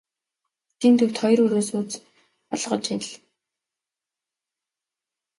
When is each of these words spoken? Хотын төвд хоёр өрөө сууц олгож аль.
Хотын 0.69 0.93
төвд 0.99 1.15
хоёр 1.21 1.39
өрөө 1.45 1.63
сууц 1.69 1.91
олгож 2.53 2.85
аль. 2.95 3.11